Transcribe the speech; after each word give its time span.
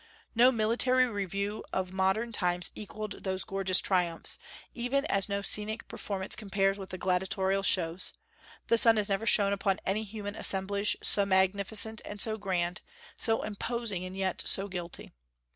No 0.33 0.51
military 0.51 1.05
review 1.05 1.63
of 1.71 1.91
modern 1.93 2.31
times 2.31 2.71
equalled 2.73 3.23
those 3.23 3.43
gorgeous 3.43 3.79
triumphs, 3.79 4.39
even 4.73 5.05
as 5.05 5.29
no 5.29 5.43
scenic 5.43 5.87
performance 5.87 6.35
compares 6.35 6.79
with 6.79 6.89
the 6.89 6.97
gladiatorial 6.97 7.61
shows; 7.61 8.11
the 8.65 8.79
sun 8.79 8.97
has 8.97 9.09
never 9.09 9.27
shone 9.27 9.53
upon 9.53 9.77
any 9.85 10.01
human 10.03 10.33
assemblage 10.33 10.97
so 11.03 11.23
magnificent 11.23 12.01
and 12.03 12.19
so 12.19 12.37
grand, 12.39 12.81
so 13.15 13.43
imposing 13.43 14.03
and 14.03 14.17
yet 14.17 14.41
so 14.43 14.67
guilty. 14.67 15.11